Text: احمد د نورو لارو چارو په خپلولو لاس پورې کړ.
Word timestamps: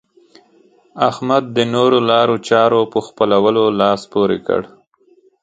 احمد 1.09 1.43
د 1.55 1.59
نورو 1.73 1.97
لارو 2.09 2.35
چارو 2.49 2.81
په 2.93 2.99
خپلولو 3.07 3.63
لاس 3.79 4.01
پورې 4.13 4.37
کړ. 4.47 4.61